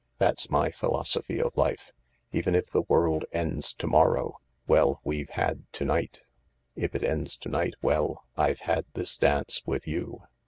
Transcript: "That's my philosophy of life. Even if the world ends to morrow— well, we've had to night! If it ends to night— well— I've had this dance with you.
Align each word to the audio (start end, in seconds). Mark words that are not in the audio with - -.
"That's 0.17 0.49
my 0.49 0.71
philosophy 0.71 1.39
of 1.39 1.55
life. 1.57 1.91
Even 2.31 2.55
if 2.55 2.71
the 2.71 2.81
world 2.81 3.23
ends 3.31 3.71
to 3.75 3.85
morrow— 3.85 4.39
well, 4.67 4.99
we've 5.03 5.29
had 5.29 5.71
to 5.73 5.85
night! 5.85 6.23
If 6.75 6.95
it 6.95 7.03
ends 7.03 7.37
to 7.37 7.49
night— 7.49 7.75
well— 7.83 8.25
I've 8.35 8.61
had 8.61 8.85
this 8.95 9.15
dance 9.15 9.61
with 9.67 9.85
you. 9.87 10.23